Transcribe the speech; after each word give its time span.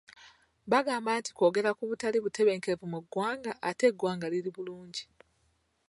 Bagamba 0.71 1.11
nti 1.19 1.31
kwogera 1.37 1.71
ku 1.77 1.83
butali 1.89 2.17
butebenkevu 2.25 2.85
mu 2.93 2.99
ggwanga 3.03 3.51
ate 3.69 3.83
eggwanga 3.89 4.31
liri 4.31 4.51
bulungi. 4.55 5.03